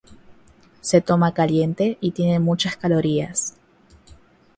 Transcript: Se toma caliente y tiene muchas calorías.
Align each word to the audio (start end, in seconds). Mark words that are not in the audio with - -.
Se 0.81 0.99
toma 0.99 1.31
caliente 1.35 1.99
y 2.01 2.09
tiene 2.13 2.39
muchas 2.39 2.75
calorías. 2.75 3.53